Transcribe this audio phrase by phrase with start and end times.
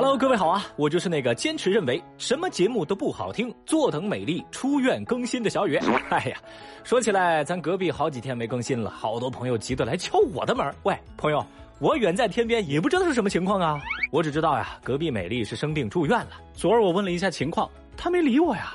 [0.00, 5.74] Hello，各位好啊，我就是那个坚持认为什么节目都不好听，坐等美丽出院更新的小雨。
[6.10, 6.38] 哎呀，
[6.84, 10.72] 说起来，咱隔壁好几天没更新了，好多朋友急得来敲我的门。
[10.84, 11.44] 喂，朋友，
[11.80, 13.76] 我远在天边，也不知道是什么情况啊。
[14.12, 16.30] 我只知道呀，隔壁美丽是生病住院了。
[16.54, 18.72] 昨儿我问了一下情况，她没理我呀。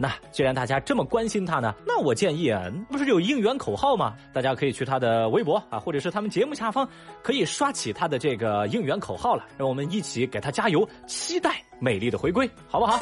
[0.00, 4.14] 那既然大家这么关心他呢，那我建议啊，不是有应援口号吗？
[4.32, 6.88] 大家可以去他的微博啊，或者是他们节目下方，
[7.22, 12.98] 可以刷起他的这个应援口号了，让我们一起给他加油，期待美丽的回归，好不好？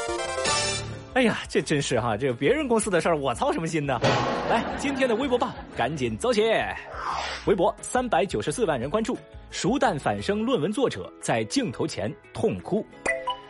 [1.12, 4.00] 哎呀，这真是哈，这别人公司的事儿，我操什么心呢？
[4.50, 6.42] 来，今天的微博报，赶紧走起！
[7.46, 9.16] 微博三百九十四万人关注，
[9.50, 12.84] 熟蛋反生论文作者在镜头前痛哭。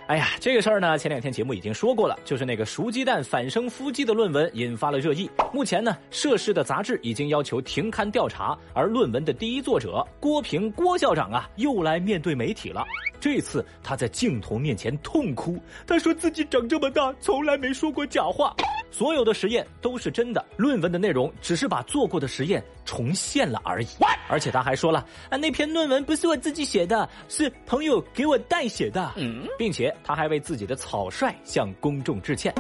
[0.07, 5.29] 哎呀，这个事儿呢，前两天节目已经说过了，就是那个熟鸡蛋反生孵鸡的论文引发了热议。
[5.53, 12.87] 目前呢，涉事的杂志已经要求停刊调查，而论文的第一作者郭平郭校长啊，又来面对媒体了。
[13.19, 18.55] 这次他在镜头面前痛哭，他说自己长这么大从来没说过假话，
[18.97, 23.87] 所有的实验都是真的，论文的内容只是把做过的实验重现了而已。
[24.27, 29.13] 而且他还说了啊，那篇论文不是我自己写的，是朋友给我代写的，
[29.59, 32.55] 并且他还为自己的草率向公众致歉。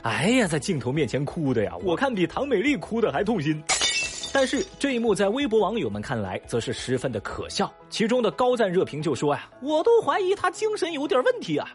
[0.00, 3.62] 哎呀，在镜头面前哭的呀，我看比唐美丽哭的还痛心。
[4.32, 7.70] 但是这一幕在微博网友们看来，则是十分的可笑。
[7.90, 11.68] 其中的高赞热评就说呀：“我都怀疑他精神有点问题啊。”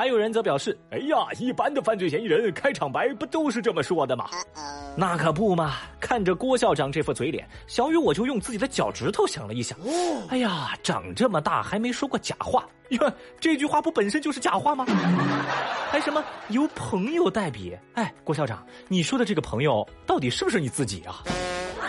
[0.00, 4.30] 还有人则表示：“哎呀，一般的犯罪嫌疑人开场白不都是这么说的吗？”
[4.96, 5.74] 那可不嘛！
[6.00, 9.78] 看着郭校长这副嘴脸，小雨我就用自己的脚趾头想了一想
[10.30, 14.86] ：“哎呀，长这么大还没说过假话哟，这句话不本身就是假话吗？
[15.92, 17.76] 还什么由朋友代笔？
[17.92, 21.22] 哎，郭校长，你说的这个朋友到底是不是你自己啊？”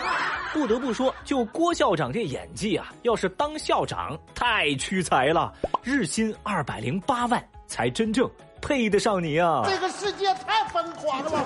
[0.52, 5.50] 不得不说，就郭校长这演技啊，要是当校长太屈才了，
[5.82, 9.62] 日薪二百零八万才真正配得上你啊！
[9.64, 11.42] 这个世界太疯狂了吧！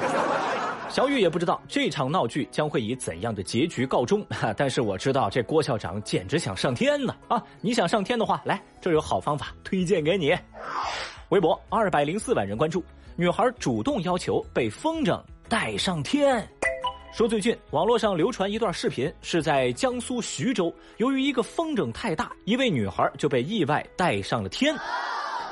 [0.90, 4.26] 小雨也不知道这场闹剧将会以怎样的结局告终，
[4.56, 7.14] 但是我知道这郭校长简直想上天呢！
[7.28, 10.36] 啊，你想上天的话，来，这有好方法推荐给你。
[11.28, 12.82] 微博二百零四万人关注，
[13.14, 16.44] 女孩主动要求被风筝带上天。
[17.12, 24.74] 说最近网络上流传一段视频，是在江苏徐州，由于一个风筝太大，一位女孩就被意外带上了天。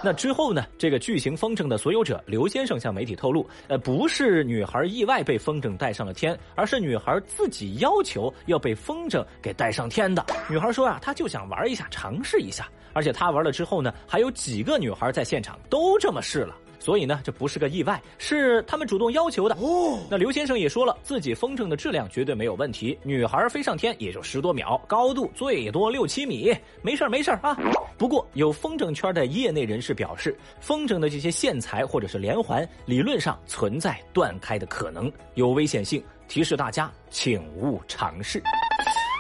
[0.05, 0.67] 那之后呢？
[0.77, 10.23] 这个巨型风筝的所有者刘先生向媒体透露，呃，不是女孩意外被风筝带上了天，而是女孩自己要求要被风筝给带上天的。
[10.47, 16.55] 女孩说啊，她就想玩一下，尝试一下，而且她玩了之后呢，还有几个女孩在现场都这么试了。
[16.85, 19.55] 所以呢，这不是个意外，是他们主动要求的。
[19.55, 27.57] 哦，那刘先生也说了，自己风筝的质量绝对没有问题，女孩飞上天也就十多秒，高度最多六七米，没事没事啊。
[27.97, 38.43] 不过，有风筝圈的业内人士表示，风筝的这些线材或者是连环，理论上存在断开的可能，有危险性，提示大家请勿尝试。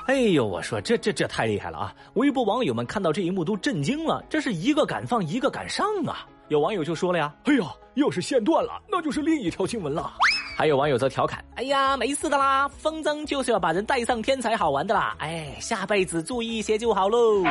[0.06, 1.94] 哎呦，我说这这这太厉害了啊！
[2.12, 6.28] 微博网友们看到这一幕都震惊了，这是一个敢放，一个敢上啊！
[6.48, 10.12] 有网友就说了呀：“哎呀，要是线断了，那就是另一条新闻了。”
[10.56, 17.42] 还有网友则调侃：“哎呀，没事的啦，风筝就是要把人带上天才好玩的啦，哎，下辈子注意一些就好喽。”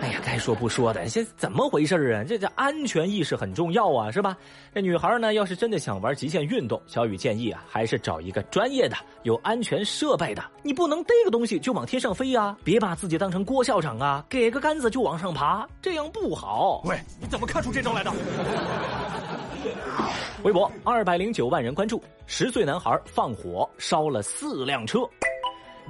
[0.00, 2.24] 哎呀，该说不说的，这怎么回事啊？
[2.24, 4.36] 这这安全意识很重要啊，是吧？
[4.72, 10.42] 这女孩呢，要是真的想玩极限运动，小雨建议啊，还是找一个专业的、有安全设备的。
[10.62, 16.82] 你不能逮个东西就往天上飞呀，别把自己当成郭校长啊，给个杆子就往上爬，这样不好。
[16.84, 18.12] 喂，你怎么看出这招来的？
[20.44, 25.00] 微博二百零九万人关注，十岁男孩放火烧了四辆车。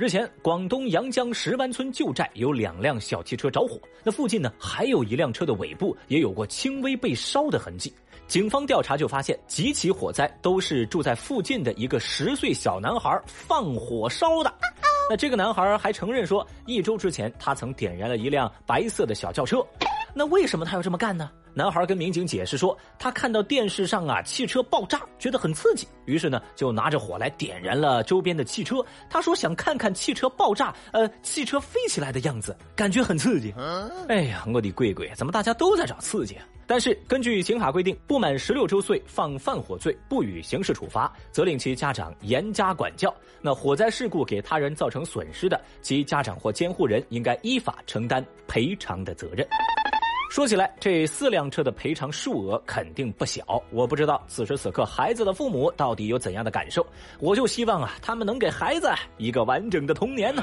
[0.00, 7.92] 日前，广东阳江石湾村旧寨有两辆小汽车着火，那附近呢还有一辆车的尾部也有过轻微被烧的痕迹。
[8.28, 14.54] 警方调查就发现，几起火灾都是住在附近的一个十岁小男孩放火烧的。
[15.10, 19.66] 那这个男孩还承认说，一周之前他曾点燃了一辆白色的小轿车。
[20.14, 21.28] 那为什么他要这么干呢？
[21.58, 28.76] 男孩跟民警解释说，他看到电视上啊汽车爆炸，觉得很刺激，于是呢就拿着火来点燃了周边的汽车。
[29.10, 33.52] 他说想看看汽车爆炸，呃，汽车飞起来的样子，感觉很刺激。
[34.06, 36.46] 哎呀，我的乖乖，怎么大家都在找刺激啊？
[36.64, 43.12] 但是根据刑法规定，不满十六周岁放放火罪不予刑事处罚，责令其家长严加管教。
[43.40, 49.44] 那火灾事故给他人造成损失的，其家长或监护人应该依法承担赔偿的责任。
[50.30, 53.42] 说起来，这四辆车的赔偿数额肯定不小。
[53.70, 56.86] 我不知道此时此刻孩子的父母到底有怎样的感受。
[57.18, 60.42] 我就希望啊，他们能给孩子一个完整的童年呢。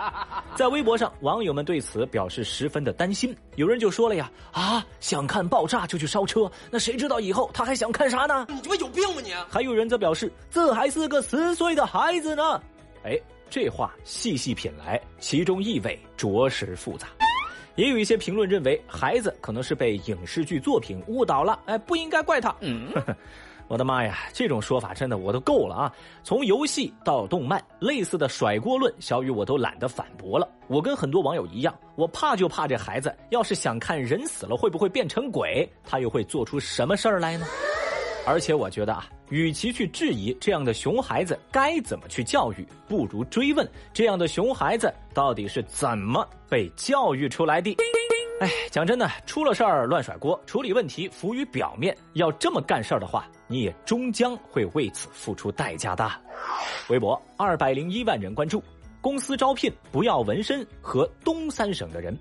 [0.54, 3.34] 在微博上，网友们对此表示十分的担心。
[3.56, 8.46] 有人就说了呀：“啊，想看爆炸就去烧车，那谁知道以后他还想看啥呢？
[8.50, 12.60] 你他妈有病吧你！”还有人则表示：“这还是个十岁的孩子呢。”
[13.02, 13.18] 哎，
[13.48, 17.08] 这话细细品来，其中意味着实复杂。
[17.74, 22.54] 也有一些评论认为，孩子可能是被影视剧作品误导了，哎，不应该怪他。
[22.60, 22.88] 嗯，
[23.68, 25.94] 我的妈呀，这种说法真的我都够了啊！
[26.22, 30.46] 从游戏到动漫，类似的甩锅论，小雨我都懒得反驳了。
[30.66, 37.46] 我跟很多网友一样，我怕就怕这孩子要是想看人死了会不会变成鬼，他又会做出什么事儿来呢？
[38.26, 47.74] 而且我觉得啊，与其去质疑这样的熊孩子该怎么去教育，不如追问这样的熊孩子到底是怎么被教育出来的。
[48.40, 56.12] 哎，讲真的，出了事儿乱甩锅，处理问题浮于表面，要这么干事儿的话，你也终将会为此付出代价的。
[56.90, 58.62] 微博二百零一万人关注，
[59.00, 62.14] 公司招聘不要纹身和东三省的人。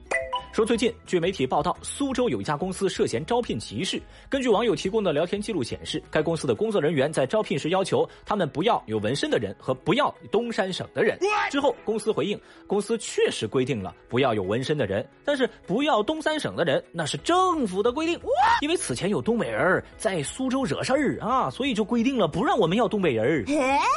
[0.54, 4.02] 说最近，据媒体报道，苏州有一家公司涉嫌招聘歧视。
[4.28, 11.18] 根据网友提供的聊天记录显示，该公司的工作人员在招聘时要求他们不要有纹身的人和不要东三省的人。
[11.50, 12.38] 之后，公司回应，
[12.68, 18.20] 公司确实规定了不要有纹身的人，但是不要东三省的人那是政府的规定。
[18.62, 23.46] 因为此前有东北人在苏州惹事儿啊，所以就规定了不让我们要东北人。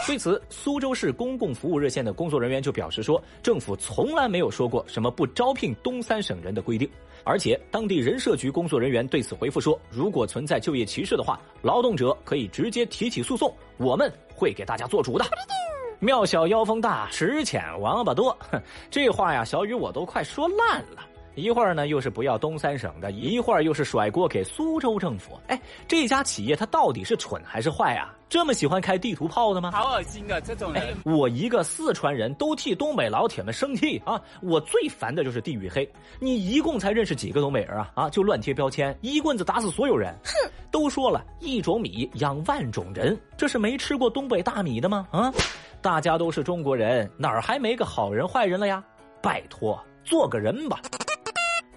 [0.07, 6.39] 对此，苏州市公共服务热线的工作人员就表示说，政府从来没有说过什么不招聘东三省。
[6.45, 6.89] 人的规定，
[7.25, 15.25] 而且当地人社局工作人员对此回复说，如果存在就业歧视的话，劳动者可以直接提起诉讼，我们会给大家做主的。
[16.01, 18.37] 庙小妖风大，池浅王八多，
[18.91, 21.03] 这话呀，小雨我都快说烂了。
[21.35, 25.39] 一会儿呢，又是不要东三省的，一会儿又是甩锅给苏州政府。
[25.49, 28.15] 哎，这家企业它到底是蠢还是坏啊？
[28.29, 29.71] 这么喜欢开地图炮的吗？
[29.71, 30.41] 好恶心啊！
[30.41, 34.21] 这种人，我一个四川人都替东北老铁们生气啊！
[34.43, 35.89] 我最烦的就是地域黑。
[36.19, 37.93] 你一共才认识几个东北人啊？
[37.95, 40.13] 啊，就乱贴标签，一棍子打死所有人。
[40.25, 45.07] 哼，都说了一种米养万种人，这是没吃过东北大米的吗？
[45.13, 45.33] 啊，
[45.81, 48.83] 大家都是中国人，哪儿还没个好人坏人了呀？
[49.23, 50.81] 拜托，做个人吧。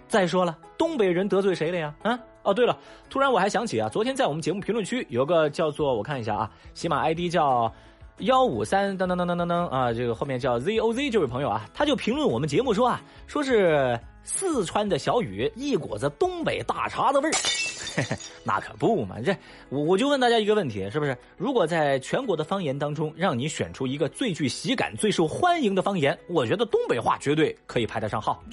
[0.07, 1.93] 再说了，东北人得罪谁了呀？
[2.03, 2.77] 啊，哦，对了，
[3.09, 7.71] 突然我还想起啊，昨天在我们节目评论区有个叫做我看一下啊，喜马 ID 叫
[8.19, 17.33] 幺五三噔噔噔噔噔噔啊，这个后面叫 ZOZ 这位朋友啊，他就评论我们节目说啊，说是四川的小雨一股子东北大碴子味儿。
[18.43, 19.15] 那可不嘛！
[19.25, 19.35] 这
[19.69, 21.17] 我我就问大家一个问题，是不是？
[21.35, 28.43] 如果在全国的方言当中，让你选出一个最具喜感、最受欢迎的方言，我觉得东北话绝对可以排得上号。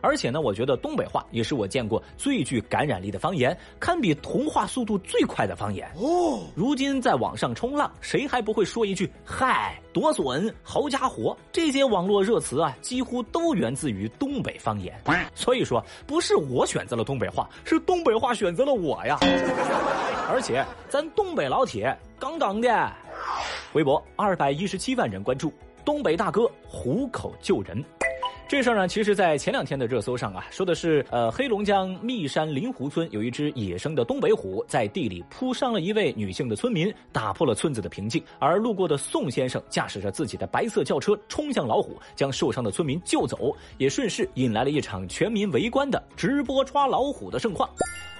[0.00, 5.90] 而且呢，我觉得东北话也是我见过最具感染力的方言，堪比童话速度最快的方言。
[5.96, 11.36] 哦，如今在网上冲浪，谁还不会说一句“嗨，多损，好家伙”？
[11.50, 14.94] 这些网络热词啊，几乎都源自于东北方言。
[15.34, 19.04] 所以说，不是我选择了东北话，是东北话选择了我。
[19.06, 19.18] 呀，
[20.30, 22.92] 而且咱东北老铁杠杠的，
[23.72, 25.52] 微博二百一十七万人关注，
[25.84, 27.82] 东北大哥虎口救人。
[28.46, 38.22] 这事儿呢，其实，在前两天的热搜上啊，说的是，呃，黑龙江密山林湖村有一只野生的东北虎在地里扑伤了一位女性的村民，打破了村子的平静。
[38.38, 47.68] 而路过的宋先生驾驶着自己的白色轿车冲向老虎，将受伤的村民救走，也顺势引来了一场全民围观的直播抓老虎的盛况。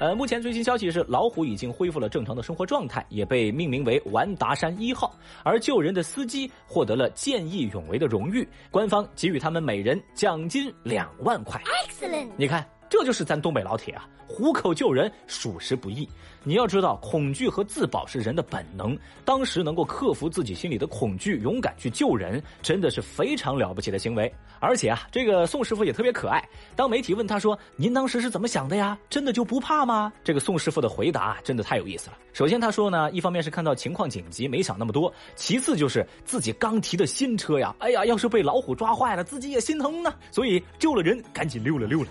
[0.00, 5.14] 呃，目前最新消息是，老虎已经恢复了正常的生活状态，也被命名为完达山一号。
[5.44, 10.02] 而救人的司机获得了见义勇为的荣誉，官方给予他们每人。
[10.12, 12.28] 奖金两万块，excellent！
[12.36, 16.08] 你看，这就是咱东北老铁啊，虎口救人，属实不易。
[16.46, 18.96] 你要知道，恐惧和自保是人的本能。
[19.24, 24.32] 当时能够克服自己心里的恐惧，勇敢去救人，真的是非常了不起的行为。
[24.60, 26.46] 而且啊，这个宋师傅也特别可爱。
[26.76, 28.96] 当媒体问他说：“您当时是怎么想的呀？
[29.08, 32.18] 真的就不怕吗？”这个宋师傅的回答真的太有意思了。
[32.34, 40.12] 首先他说呢，一方面是看到情况紧急，没想那么多；其次就是自己刚提的新车呀，哎呀，要是被老虎抓坏了，自己也心疼呢。
[40.30, 42.08] 所以救了人，赶紧溜了溜了。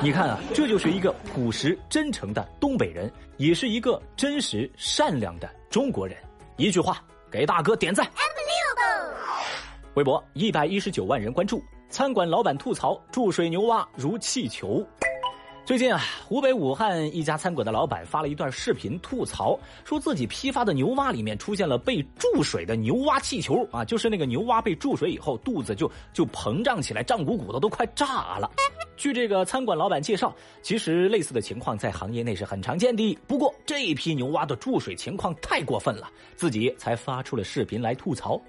[0.00, 6.16] 你看啊，这就是一个朴实真诚的东北人，也是一个真实善良的中国人。
[6.56, 8.08] 一句话，给大哥点赞。
[9.94, 14.86] 微博一百一十九万人关注，餐馆老板吐槽注水牛蛙如气球。
[15.64, 28.48] 最近啊，湖北武汉一家餐馆的老板发了一段视频吐槽，说自己批发的牛蛙里面出现了被注水的牛蛙气球啊，就是那个牛蛙被注水以后肚子就就膨胀起来，胀鼓鼓的，都快炸了。
[28.98, 33.16] 据这个餐馆老板介绍，其实类似的情况在行业内是很常见的。
[33.28, 38.40] 不过这一批牛蛙的注水情况太过分了，自己才发出了视频来吐槽。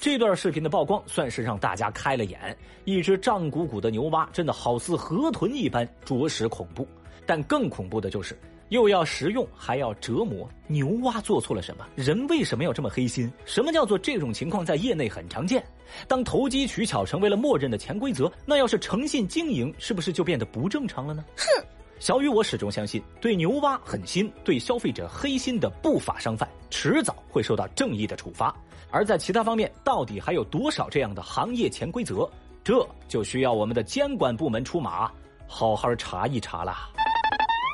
[0.00, 6.84] 这段视频的曝光算是让大家开了眼，一只胀鼓鼓的牛蛙真的好似河豚一般，着实恐怖。
[7.24, 8.36] 但更恐怖的就是。
[8.70, 11.86] 又要实用，还要折磨，牛蛙做错了什么？
[11.94, 13.30] 人为什么要这么黑心？
[13.44, 15.64] 什么叫做这种情况在业内很常见？
[16.08, 21.24] 当投机取巧成为了默认的潜规则，那要是诚信经营，是不是就变得不正常了呢？
[21.36, 21.44] 哼！
[21.98, 28.54] 小雨，我始终相信，对牛蛙狠心、对消费者黑心的不法商贩，迟早会受到正义的处罚。
[28.90, 32.28] 而在其他方面，到底还有多少这样的行业潜规则？
[32.62, 35.10] 这就需要我们的监管部门出马，
[35.46, 36.74] 好好查一查了。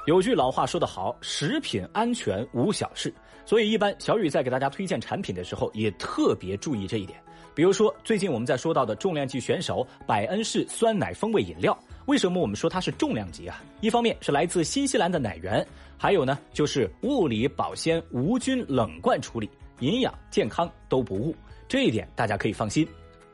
[0.04, 3.14] 有句老话说得好，食品安全无小事，
[3.46, 7.22] 所以一般小雨在给大家推荐产品的时候，也特别注意这一点。
[7.54, 13.62] 比如说，最近我们在说到的重量级选手百恩氏酸奶风味饮料，为什么我们说它是重量级啊？
[13.80, 15.64] 一方面是来自新西兰的奶源，
[15.96, 21.32] 还有呢就是物理保鲜、无菌冷罐处理，营养健康都不误，
[21.68, 22.84] 这一点大家可以放心。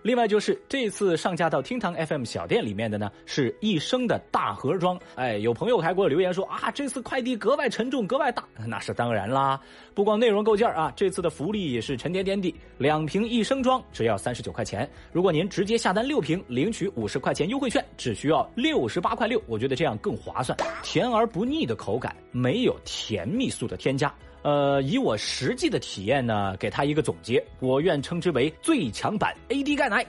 [0.02, 4.98] 另外就是这次上架到厅堂 FM 小店里面的呢，是一升的大盒装。
[5.16, 8.44] 哎，有朋友还给我留言说啊，这次快递格外沉重，格外大。
[8.66, 9.60] 那是当然啦，
[9.94, 12.54] 不光内容够劲儿啊，这次的福利也是沉甸甸的。
[12.78, 19.42] 两瓶一升装只要三十九块钱，如果您直接下单六瓶，领取五十块钱优惠券，只需要六十八块六。
[19.46, 24.14] 我觉得这样更划算，甜而不腻的口感，没有甜蜜素的添加。
[24.42, 30.06] 呃，以我实际的体验呢，给他一个总结，我愿称之为最强版 AD 钙奶。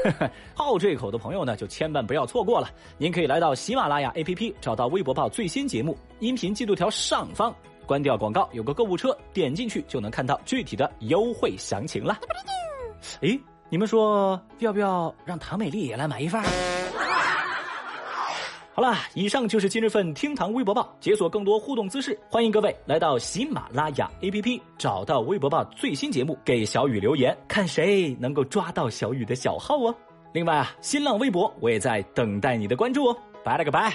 [0.54, 2.70] 好这口的朋友呢，就千万不要错过了。
[2.98, 7.54] 您可以来到喜马拉雅 APP，找到微博报最新节目，音频进度条上方
[7.86, 12.18] 关掉广告，有个购物车，点进去就能看到具体的优惠详情了。
[13.20, 16.42] 哎，你们说要不要让唐美丽也来买一份？
[18.76, 29.94] 好了，以上就是今日份厅堂微博报，解锁更多互动姿势，欢迎各位来到喜马拉雅 APP，找到微博报最新节目，给小雨留言，看谁能够抓到小雨的小号哦。
[30.34, 33.16] 另外啊，新浪微博我也在等待你的关注哦。
[33.42, 33.94] 拜了个拜。